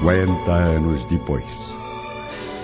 [0.00, 1.44] 50 anos depois.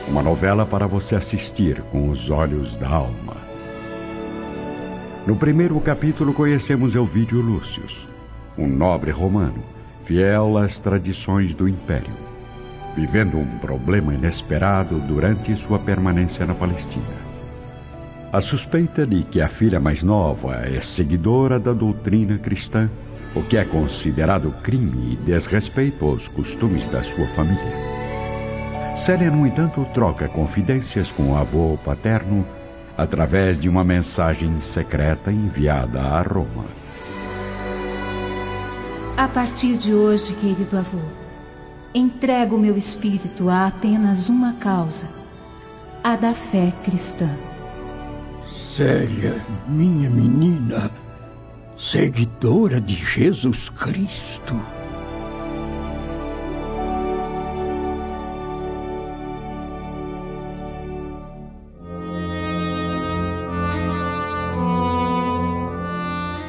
[0.09, 3.37] Uma novela para você assistir com os olhos da alma.
[5.27, 8.09] No primeiro capítulo conhecemos Elvídio Lúcius,
[8.57, 9.63] um nobre romano,
[10.07, 12.15] fiel às tradições do império,
[12.97, 17.05] vivendo um problema inesperado durante sua permanência na Palestina.
[18.33, 22.89] A suspeita de que a filha mais nova é seguidora da doutrina cristã,
[23.37, 27.97] o que é considerado crime e desrespeito aos costumes da sua família.
[28.97, 32.47] Célia, no entanto, troca confidências com o avô paterno
[32.97, 36.65] através de uma mensagem secreta enviada a Roma.
[39.19, 41.01] A partir de hoje, querido avô,
[41.95, 45.09] entrego meu espírito a apenas uma causa:
[46.03, 47.29] a da fé cristã.
[48.51, 50.91] Célia, minha menina,
[51.77, 54.55] seguidora de Jesus Cristo.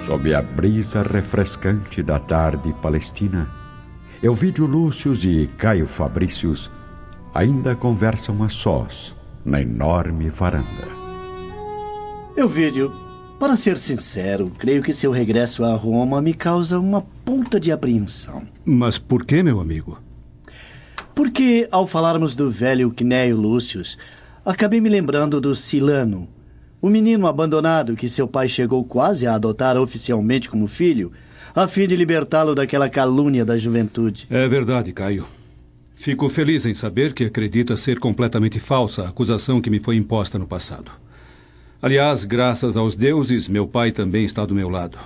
[0.06, 3.50] Sob a brisa refrescante da tarde palestina,
[4.24, 6.72] Elvídio Lúcius e Caio Fabrícios
[7.34, 10.88] ainda conversam a sós na enorme varanda.
[12.38, 13.07] Elvídio,
[13.40, 18.48] para ser sincero, creio que seu regresso a Roma me causa uma ponta de apreensão.
[18.66, 20.00] Mas por que, meu amigo?
[21.14, 23.98] Porque, ao falarmos do velho Cnéio Lúcius,
[24.46, 26.28] acabei me lembrando do Silano,
[26.82, 31.12] o menino abandonado que seu pai chegou quase a adotar oficialmente como filho,
[31.56, 34.28] a fim de libertá-lo daquela calúnia da juventude.
[34.30, 35.26] É verdade, Caio.
[35.96, 40.38] Fico feliz em saber que acredita ser completamente falsa a acusação que me foi imposta
[40.38, 40.92] no passado.
[41.82, 44.98] Aliás, graças aos deuses, meu pai também está do meu lado.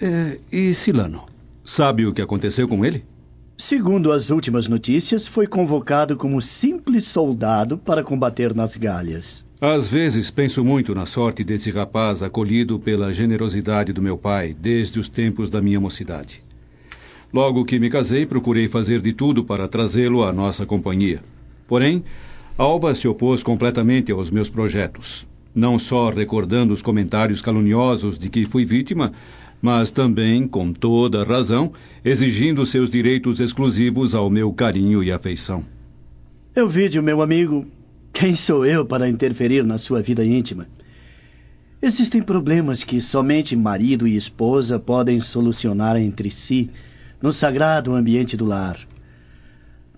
[0.00, 1.22] É, e Silano?
[1.64, 3.04] Sabe o que aconteceu com ele?
[3.56, 9.44] Segundo as últimas notícias, foi convocado como simples soldado para combater nas Galhas.
[9.60, 14.98] Às vezes penso muito na sorte desse rapaz acolhido pela generosidade do meu pai desde
[14.98, 16.42] os tempos da minha mocidade.
[17.32, 21.20] Logo que me casei, procurei fazer de tudo para trazê-lo à nossa companhia.
[21.68, 22.02] Porém,
[22.60, 28.44] Alba se opôs completamente aos meus projetos, não só recordando os comentários caluniosos de que
[28.44, 29.12] fui vítima,
[29.62, 31.72] mas também, com toda razão,
[32.04, 35.64] exigindo seus direitos exclusivos ao meu carinho e afeição.
[36.54, 37.66] Eu vídeo, meu amigo,
[38.12, 40.68] quem sou eu para interferir na sua vida íntima?
[41.80, 46.68] Existem problemas que somente marido e esposa podem solucionar entre si
[47.22, 48.76] no sagrado ambiente do lar.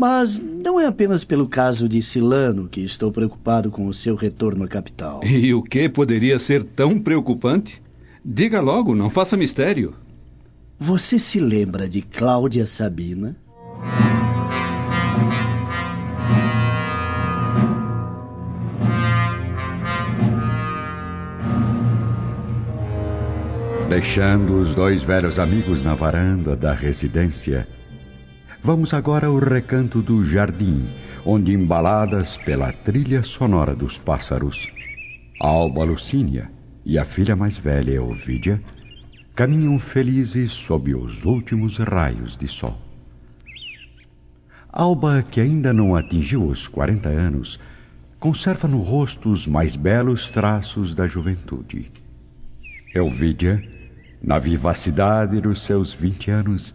[0.03, 4.65] Mas não é apenas pelo caso de Silano que estou preocupado com o seu retorno
[4.65, 5.21] à capital.
[5.23, 7.81] E o que poderia ser tão preocupante?
[8.25, 9.95] Diga logo, não faça mistério.
[10.77, 13.37] Você se lembra de Cláudia Sabina?
[23.89, 27.69] Deixando os dois velhos amigos na varanda da residência,
[28.63, 30.87] vamos agora ao recanto do jardim,
[31.27, 34.71] onde, embaladas pela trilha sonora dos pássaros,
[35.39, 36.49] Alba Lucínia
[36.85, 38.63] e a filha mais velha, Ovídia,
[39.35, 42.79] caminham felizes sob os últimos raios de sol.
[44.73, 47.59] Alba, que ainda não atingiu os 40 anos,
[48.21, 51.91] conserva no rosto os mais belos traços da juventude.
[52.95, 53.69] Elvídia,
[54.23, 56.73] na vivacidade dos seus vinte anos,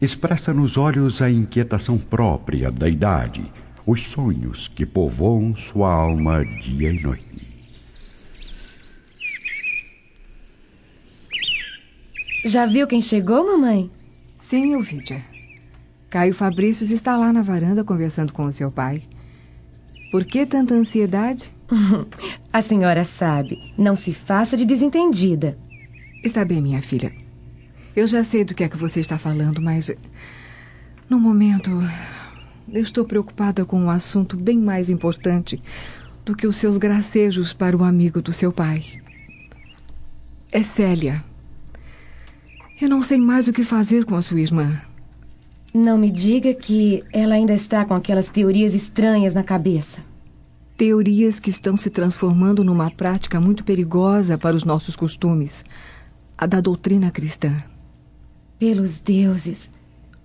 [0.00, 3.44] expressa nos olhos a inquietação própria da idade,
[3.86, 7.50] os sonhos que povoam sua alma dia e noite.
[12.44, 13.90] Já viu quem chegou, mamãe?
[14.38, 15.22] Sim, Elvídia.
[16.08, 19.02] Caio Fabrícios está lá na varanda conversando com o seu pai.
[20.10, 21.52] Por que tanta ansiedade?
[22.50, 23.72] A senhora sabe.
[23.76, 25.56] Não se faça de desentendida.
[26.24, 27.12] Está bem, minha filha.
[27.94, 29.90] Eu já sei do que é que você está falando, mas.
[31.08, 31.70] No momento.
[32.72, 35.60] Eu estou preocupada com um assunto bem mais importante
[36.24, 38.84] do que os seus gracejos para o amigo do seu pai.
[40.52, 41.24] É Célia.
[42.80, 44.80] Eu não sei mais o que fazer com a sua irmã.
[45.74, 50.04] Não me diga que ela ainda está com aquelas teorias estranhas na cabeça.
[50.76, 55.64] Teorias que estão se transformando numa prática muito perigosa para os nossos costumes
[56.38, 57.52] a da doutrina cristã.
[58.60, 59.70] Pelos deuses.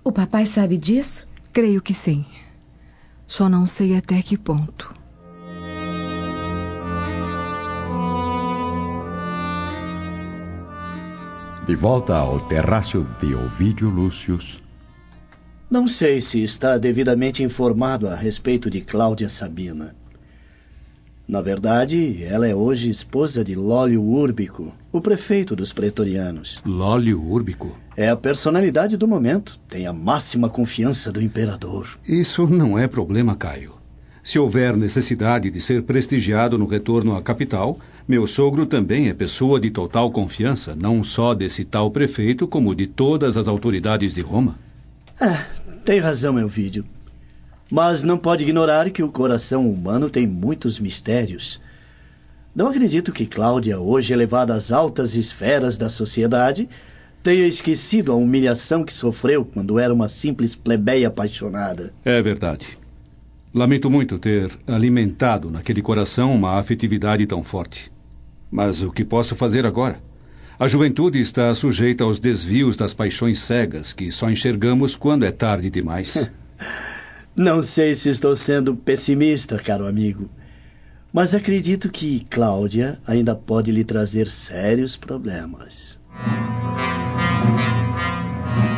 [0.03, 1.25] O papai sabe disso?
[1.53, 2.25] Creio que sim.
[3.25, 4.93] Só não sei até que ponto.
[11.65, 14.61] De volta ao terrácio de Ovídio Lúcius,
[15.69, 19.95] Não sei se está devidamente informado a respeito de Cláudia Sabina.
[21.27, 26.61] Na verdade, ela é hoje esposa de Lólio Úrbico, o prefeito dos pretorianos.
[26.63, 27.75] Lólio Úrbico?
[27.97, 29.59] É a personalidade do momento.
[29.67, 31.97] Tem a máxima confiança do imperador.
[32.07, 33.73] Isso não é problema, Caio.
[34.21, 39.59] Se houver necessidade de ser prestigiado no retorno à capital, meu sogro também é pessoa
[39.59, 44.57] de total confiança, não só desse tal prefeito, como de todas as autoridades de Roma.
[45.19, 45.43] É,
[45.83, 46.85] tem razão, Elvídio.
[47.71, 51.61] Mas não pode ignorar que o coração humano tem muitos mistérios.
[52.55, 56.69] Não acredito que Cláudia, hoje elevada às altas esferas da sociedade,
[57.23, 61.91] tenha esquecido a humilhação que sofreu quando era uma simples plebeia apaixonada.
[62.05, 62.77] É verdade.
[63.53, 67.91] Lamento muito ter alimentado naquele coração uma afetividade tão forte.
[68.51, 69.99] Mas o que posso fazer agora?
[70.57, 75.69] A juventude está sujeita aos desvios das paixões cegas que só enxergamos quando é tarde
[75.69, 76.29] demais.
[77.37, 80.29] Não sei se estou sendo pessimista, caro amigo,
[81.11, 85.99] mas acredito que Cláudia ainda pode lhe trazer sérios problemas.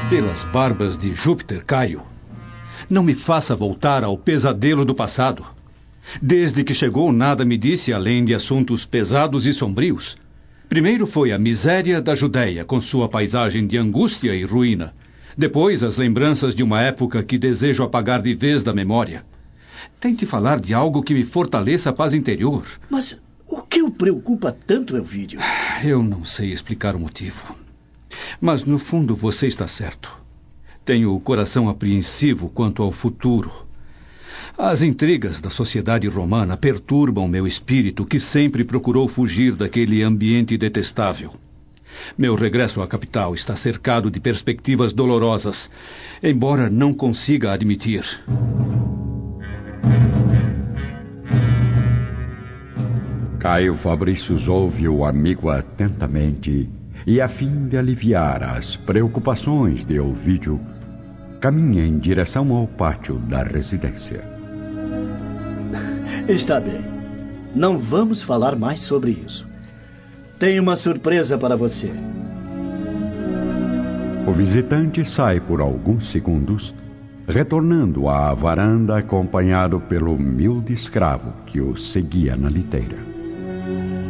[0.09, 2.01] Pelas barbas de Júpiter, Caio,
[2.89, 5.45] não me faça voltar ao pesadelo do passado.
[6.19, 10.17] Desde que chegou, nada me disse além de assuntos pesados e sombrios.
[10.67, 14.95] Primeiro foi a miséria da Judéia, com sua paisagem de angústia e ruína.
[15.37, 19.23] Depois, as lembranças de uma época que desejo apagar de vez da memória.
[19.99, 22.65] Tente falar de algo que me fortaleça a paz interior.
[22.89, 25.39] Mas o que o preocupa tanto, Elvídio?
[25.85, 27.55] Eu não sei explicar o motivo.
[28.41, 30.19] Mas, no fundo, você está certo.
[30.83, 33.51] Tenho o coração apreensivo quanto ao futuro.
[34.57, 41.31] As intrigas da sociedade romana perturbam meu espírito, que sempre procurou fugir daquele ambiente detestável.
[42.17, 45.69] Meu regresso à capital está cercado de perspectivas dolorosas,
[46.21, 48.03] embora não consiga admitir.
[53.39, 56.69] Caio Fabrícios ouve o amigo atentamente
[57.05, 60.59] e, a fim de aliviar as preocupações de Ovídio,
[61.39, 64.21] caminha em direção ao pátio da residência.
[66.27, 66.83] Está bem.
[67.55, 69.47] Não vamos falar mais sobre isso.
[70.39, 71.91] Tenho uma surpresa para você.
[74.27, 76.75] O visitante sai por alguns segundos,
[77.27, 82.97] retornando à varanda acompanhado pelo humilde escravo que o seguia na liteira.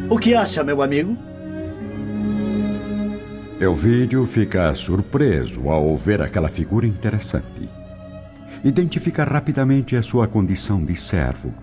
[0.10, 1.18] O que acha, meu amigo?
[3.60, 7.70] Elvídio fica surpreso ao ver aquela figura interessante.
[8.66, 11.54] Identifica rapidamente a sua condição de servo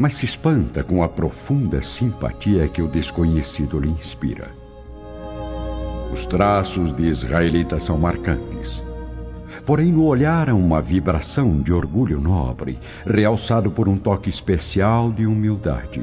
[0.00, 4.50] mas se espanta com a profunda simpatia que o desconhecido lhe inspira.
[6.10, 8.82] Os traços de israelita são marcantes.
[9.66, 15.26] Porém, no olhar há uma vibração de orgulho nobre, realçado por um toque especial de
[15.26, 16.00] humildade.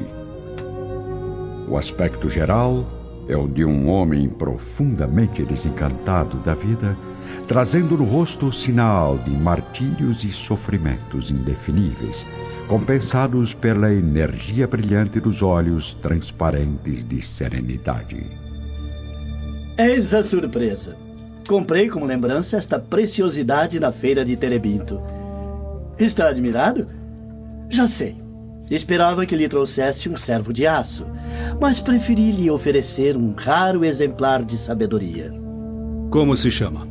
[1.68, 2.86] O aspecto geral
[3.28, 6.96] é o de um homem profundamente desencantado da vida,
[7.48, 12.24] trazendo no rosto o sinal de martírios e sofrimentos indefiníveis,
[12.68, 18.26] compensados pela energia brilhante dos olhos transparentes de serenidade.
[19.78, 20.94] Eis a surpresa.
[21.48, 25.00] Comprei como lembrança esta preciosidade na feira de Terebinto.
[25.98, 26.86] Está admirado?
[27.70, 28.22] Já sei.
[28.70, 31.06] Esperava que lhe trouxesse um servo de aço,
[31.58, 35.32] mas preferi lhe oferecer um raro exemplar de sabedoria.
[36.10, 36.86] Como se chama?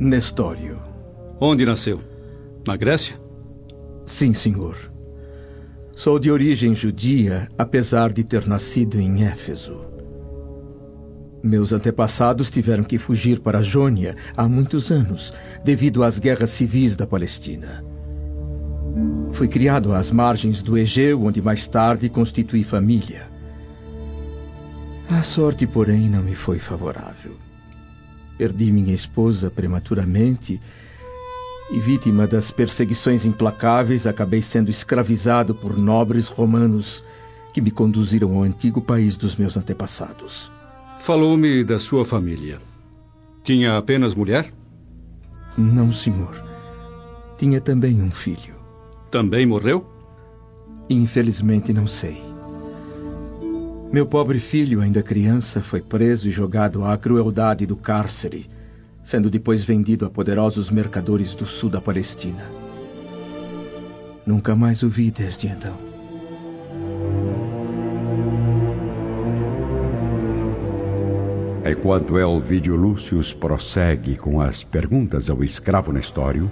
[0.00, 0.82] Nestório.
[1.38, 2.00] Onde nasceu?
[2.66, 3.25] Na Grécia?
[4.06, 4.76] Sim, senhor.
[5.92, 9.90] Sou de origem judia, apesar de ter nascido em Éfeso.
[11.42, 15.32] Meus antepassados tiveram que fugir para Jônia há muitos anos,
[15.64, 17.84] devido às guerras civis da Palestina.
[19.32, 23.28] Fui criado às margens do Egeu, onde mais tarde constituí família.
[25.10, 27.32] A sorte, porém, não me foi favorável.
[28.38, 30.60] Perdi minha esposa prematuramente
[31.70, 37.04] e, vítima das perseguições implacáveis, acabei sendo escravizado por nobres romanos
[37.52, 40.50] que me conduziram ao antigo país dos meus antepassados.
[40.98, 42.58] Falou-me da sua família.
[43.42, 44.52] Tinha apenas mulher?
[45.56, 46.44] Não, senhor.
[47.36, 48.54] Tinha também um filho.
[49.10, 49.86] Também morreu?
[50.88, 52.22] Infelizmente não sei.
[53.92, 58.48] Meu pobre filho, ainda criança, foi preso e jogado à crueldade do cárcere
[59.06, 62.44] sendo depois vendido a poderosos mercadores do sul da Palestina.
[64.26, 65.78] Nunca mais o vi desde então.
[71.70, 76.50] Enquanto Elvídio Lúcius prossegue com as perguntas ao escravo Nestório,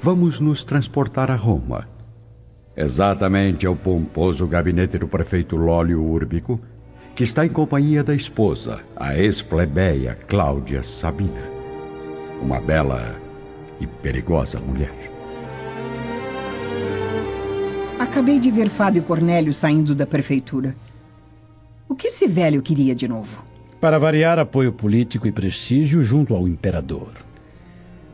[0.00, 1.86] vamos nos transportar a Roma,
[2.74, 6.58] exatamente ao pomposo gabinete do prefeito Lólio Úrbico,
[7.14, 11.48] que está em companhia da esposa, a ex-plebeia Cláudia Sabina,
[12.40, 13.20] uma bela
[13.78, 14.94] e perigosa mulher.
[17.98, 20.74] Acabei de ver Fábio Cornélio saindo da prefeitura.
[21.88, 23.44] O que esse velho queria de novo?
[23.80, 27.12] Para variar apoio político e prestígio junto ao imperador.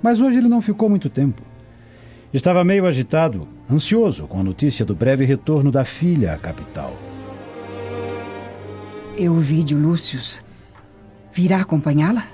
[0.03, 1.43] Mas hoje ele não ficou muito tempo.
[2.35, 6.97] Estava meio agitado, ansioso com a notícia do breve retorno da filha à capital.
[9.19, 10.41] Euvídio Lúcius
[11.33, 12.25] virá acompanhá-la?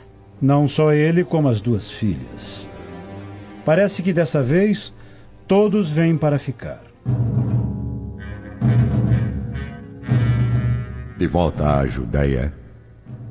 [0.40, 2.68] Não só ele, como as duas filhas.
[3.64, 4.92] Parece que dessa vez
[5.48, 6.82] todos vêm para ficar.
[11.16, 12.52] De volta à Judéia,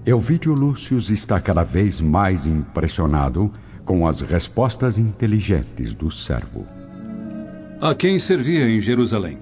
[0.04, 3.52] Elvídio Lúcius está cada vez mais impressionado
[3.86, 6.66] com as respostas inteligentes do servo.
[7.80, 9.38] A quem servia em Jerusalém?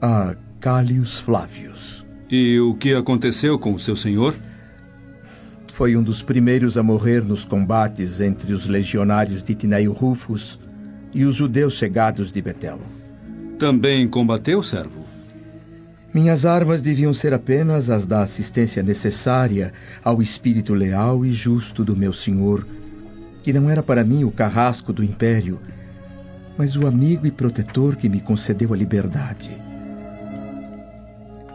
[0.00, 2.05] A Cálios Flávios.
[2.28, 4.34] E o que aconteceu com o seu senhor?
[5.68, 10.58] Foi um dos primeiros a morrer nos combates entre os legionários de Tineio Rufus
[11.14, 12.80] e os judeus chegados de Betel.
[13.58, 15.04] Também combateu, servo?
[16.12, 21.94] Minhas armas deviam ser apenas as da assistência necessária ao espírito leal e justo do
[21.94, 22.66] meu senhor,
[23.42, 25.60] que não era para mim o carrasco do império,
[26.58, 29.65] mas o amigo e protetor que me concedeu a liberdade.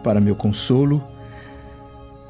[0.03, 1.01] Para meu consolo,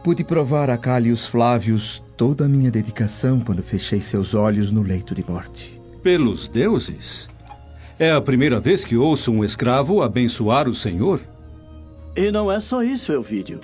[0.03, 5.15] pude provar a Cálios Flávios toda a minha dedicação quando fechei seus olhos no leito
[5.15, 5.81] de morte.
[6.03, 7.29] Pelos deuses?
[7.97, 11.21] É a primeira vez que ouço um escravo abençoar o Senhor?
[12.15, 13.59] E não é só isso, Elvídio.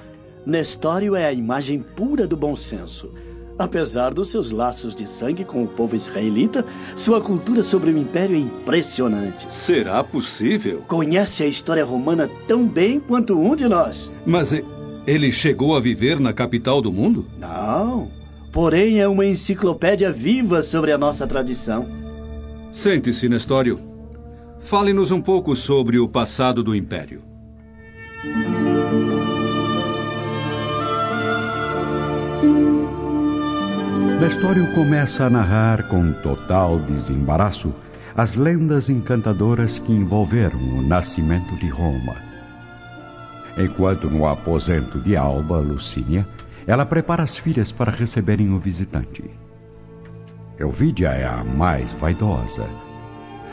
[0.46, 3.12] Nestório é a imagem pura do bom senso.
[3.60, 6.64] Apesar dos seus laços de sangue com o povo israelita,
[6.96, 9.52] sua cultura sobre o império é impressionante.
[9.52, 10.84] Será possível?
[10.88, 14.12] Conhece a história romana tão bem quanto um de nós.
[14.26, 14.54] Mas
[15.08, 17.26] ele chegou a viver na capital do mundo?
[17.40, 18.12] Não.
[18.52, 21.88] Porém, é uma enciclopédia viva sobre a nossa tradição.
[22.72, 23.80] Sente-se, Nestório.
[24.60, 27.22] Fale-nos um pouco sobre o passado do império.
[34.28, 37.74] Nestório começa a narrar com total desembaraço
[38.14, 42.14] as lendas encantadoras que envolveram o nascimento de Roma.
[43.58, 46.28] Enquanto no aposento de Alba, Lucínia,
[46.68, 49.24] ela prepara as filhas para receberem o visitante.
[50.60, 52.66] Elvídia é a mais vaidosa.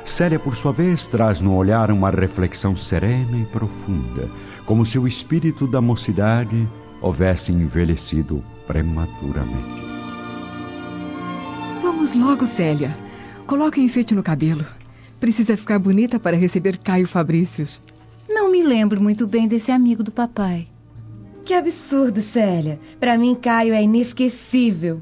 [0.05, 4.29] Célia, por sua vez, traz no olhar uma reflexão serena e profunda,
[4.67, 6.69] como se o espírito da mocidade
[7.01, 9.94] houvesse envelhecido prematuramente.
[12.05, 12.95] Vamos logo, Célia.
[13.47, 14.63] Coloque o enfeite no cabelo.
[15.19, 17.81] Precisa ficar bonita para receber Caio Fabrícios.
[18.29, 20.69] Não me lembro muito bem desse amigo do papai.
[21.47, 22.79] Que absurdo, Célia.
[23.01, 25.01] Para mim, Caio é inesquecível.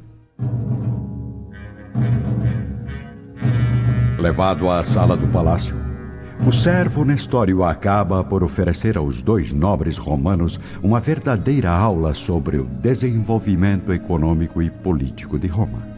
[4.16, 5.74] Levado à sala do palácio,
[6.46, 12.64] o servo Nestório acaba por oferecer aos dois nobres romanos uma verdadeira aula sobre o
[12.64, 15.91] desenvolvimento econômico e político de Roma.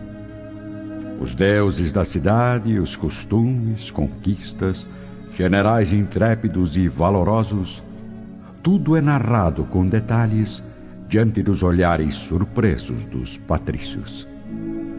[1.24, 4.86] Os deuses da cidade, os costumes, conquistas,
[5.34, 7.82] generais intrépidos e valorosos,
[8.62, 10.62] tudo é narrado com detalhes
[11.08, 14.28] diante dos olhares surpresos dos patrícios.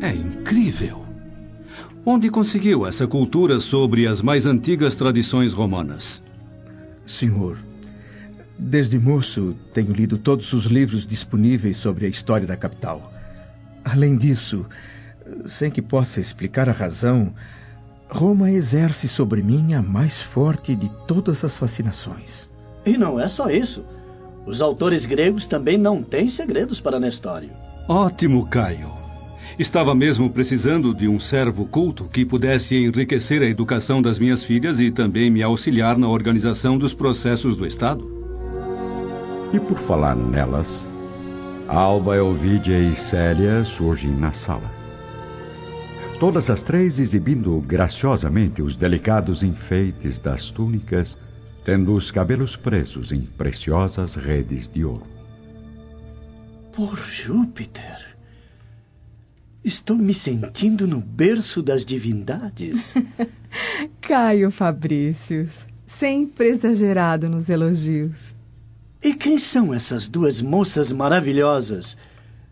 [0.01, 1.05] É incrível!
[2.03, 6.23] Onde conseguiu essa cultura sobre as mais antigas tradições romanas?
[7.05, 7.55] Senhor,
[8.57, 13.13] desde moço tenho lido todos os livros disponíveis sobre a história da capital.
[13.83, 14.65] Além disso,
[15.45, 17.33] sem que possa explicar a razão,
[18.09, 22.49] Roma exerce sobre mim a mais forte de todas as fascinações.
[22.85, 23.83] E não é só isso.
[24.45, 27.49] Os autores gregos também não têm segredos para Nestório.
[27.87, 28.91] Ótimo, Caio.
[29.57, 34.79] Estava mesmo precisando de um servo culto que pudesse enriquecer a educação das minhas filhas
[34.79, 38.05] e também me auxiliar na organização dos processos do Estado.
[39.53, 40.87] E por falar nelas,
[41.67, 44.84] Alba, Elvídia e Célia surgem na sala.
[46.19, 51.17] Todas as três exibindo graciosamente os delicados enfeites das túnicas,
[51.65, 55.05] tendo os cabelos presos em preciosas redes de ouro.
[56.71, 58.15] Por Júpiter!
[59.63, 62.93] Estou me sentindo no berço das divindades.
[63.99, 68.35] Caio Fabrícios, sempre exagerado nos elogios.
[69.03, 71.97] E quem são essas duas moças maravilhosas?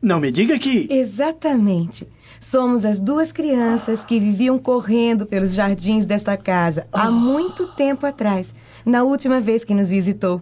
[0.04, 0.86] Não me diga que.
[0.92, 2.06] Exatamente.
[2.38, 8.54] Somos as duas crianças que viviam correndo pelos jardins desta casa há muito tempo atrás,
[8.86, 10.42] na última vez que nos visitou.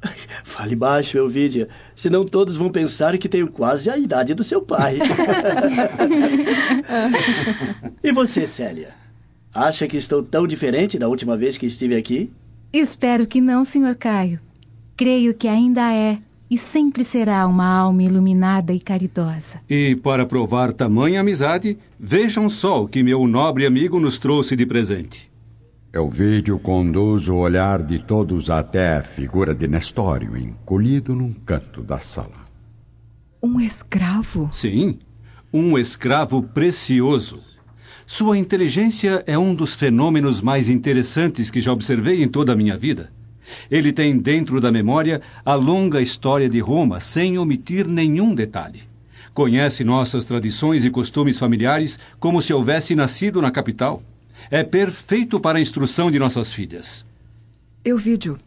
[0.44, 5.00] Fale baixo, Elvídia, senão todos vão pensar que tenho quase a idade do seu pai.
[8.04, 8.94] e você, Célia?
[9.52, 12.30] Acha que estou tão diferente da última vez que estive aqui?
[12.72, 13.96] Espero que não, Sr.
[13.98, 14.38] Caio.
[14.96, 16.18] Creio que ainda é
[16.50, 19.60] e sempre será uma alma iluminada e caridosa.
[19.68, 24.64] E para provar tamanha amizade, vejam só o que meu nobre amigo nos trouxe de
[24.64, 25.30] presente.
[25.92, 31.98] Elvídio conduz o olhar de todos até a figura de Nestório, encolhido num canto da
[31.98, 32.46] sala.
[33.42, 34.48] Um escravo?
[34.52, 34.98] Sim,
[35.52, 37.40] um escravo precioso.
[38.06, 42.76] Sua inteligência é um dos fenômenos mais interessantes que já observei em toda a minha
[42.76, 43.10] vida.
[43.70, 48.82] Ele tem dentro da memória a longa história de Roma, sem omitir nenhum detalhe.
[49.34, 54.02] Conhece nossas tradições e costumes familiares como se houvesse nascido na capital.
[54.50, 57.04] É perfeito para a instrução de nossas filhas.
[57.84, 58.38] Euvídio,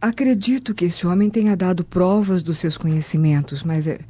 [0.00, 4.00] acredito que esse homem tenha dado provas dos seus conhecimentos, mas é,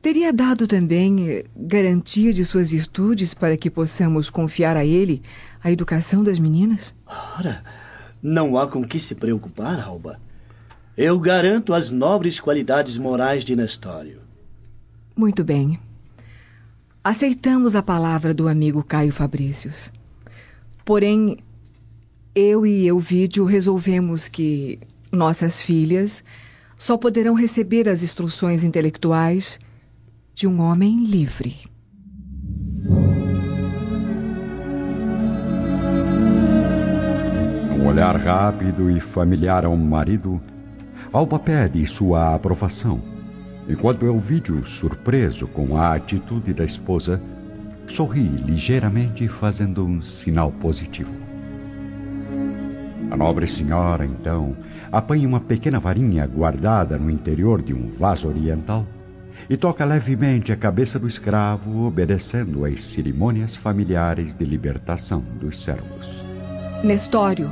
[0.00, 5.22] teria dado também é, garantia de suas virtudes para que possamos confiar a ele
[5.62, 6.94] a educação das meninas?
[7.38, 7.64] Ora,
[8.22, 10.20] não há com que se preocupar, Alba.
[10.96, 14.20] Eu garanto as nobres qualidades morais de Nestório.
[15.16, 15.80] Muito bem.
[17.02, 19.92] Aceitamos a palavra do amigo Caio Fabricius.
[20.84, 21.38] Porém,
[22.34, 24.78] eu e Euvídio resolvemos que
[25.10, 26.22] nossas filhas
[26.78, 29.58] só poderão receber as instruções intelectuais
[30.34, 31.71] de um homem livre.
[37.92, 40.40] Olhar rápido e familiar ao marido,
[41.12, 43.02] Alba pede sua aprovação,
[43.68, 47.20] enquanto Elvídio, surpreso com a atitude da esposa,
[47.86, 51.12] sorri ligeiramente fazendo um sinal positivo.
[53.10, 54.56] A nobre senhora, então,
[54.90, 58.86] apanha uma pequena varinha guardada no interior de um vaso oriental
[59.50, 66.08] e toca levemente a cabeça do escravo, obedecendo às cerimônias familiares de libertação dos servos.
[66.82, 67.50] Nestório,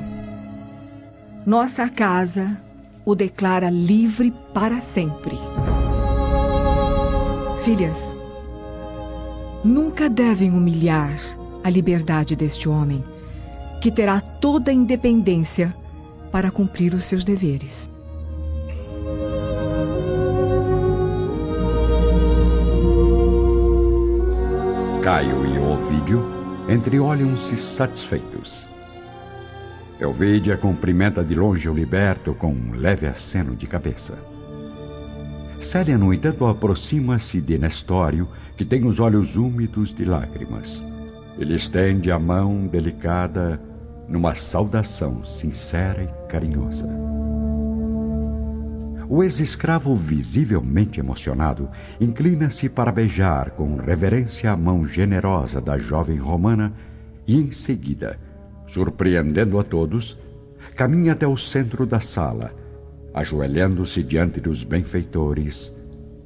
[1.46, 2.60] nossa casa
[3.04, 5.36] o declara livre para sempre.
[7.64, 8.14] Filhas,
[9.64, 11.16] nunca devem humilhar
[11.64, 13.04] a liberdade deste homem,
[13.80, 15.74] que terá toda a independência
[16.30, 17.90] para cumprir os seus deveres.
[25.02, 26.24] Caio e Ovídio
[26.68, 28.69] entreolham-se satisfeitos.
[30.00, 34.14] Elvídia cumprimenta de longe o liberto com um leve aceno de cabeça.
[35.60, 40.82] Célia, no entanto, aproxima-se de Nestório, que tem os olhos úmidos de lágrimas.
[41.38, 43.60] Ele estende a mão delicada
[44.08, 46.88] numa saudação sincera e carinhosa.
[49.06, 51.68] O ex-escravo, visivelmente emocionado,
[52.00, 56.72] inclina-se para beijar com reverência a mão generosa da jovem romana
[57.26, 58.18] e, em seguida,
[58.70, 60.16] surpreendendo a todos,
[60.76, 62.54] caminha até o centro da sala,
[63.12, 65.74] ajoelhando-se diante dos benfeitores,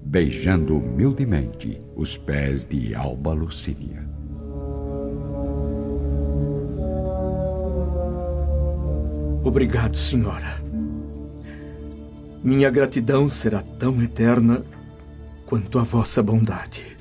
[0.04, 4.07] beijando humildemente os pés de Alba Lucínia.
[9.42, 10.62] Obrigado, senhora.
[12.42, 14.62] Minha gratidão será tão eterna
[15.46, 16.93] quanto a vossa bondade.